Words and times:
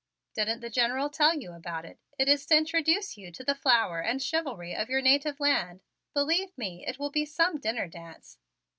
"Didn't 0.33 0.61
the 0.61 0.71
General 0.71 1.11
tell 1.11 1.35
you 1.35 1.53
about 1.53 1.85
it? 1.85 1.99
It 2.17 2.27
is 2.27 2.47
to 2.47 2.57
introduce 2.57 3.19
you 3.19 3.31
to 3.33 3.43
the 3.43 3.53
flower 3.53 3.99
and 3.99 4.19
chivalry 4.19 4.75
of 4.75 4.89
your 4.89 4.99
native 4.99 5.39
land. 5.39 5.83
Believe 6.15 6.57
me, 6.57 6.83
it 6.87 6.97
will 6.97 7.11
be 7.11 7.23
some 7.23 7.59
dinner 7.59 7.87
dance. 7.87 8.39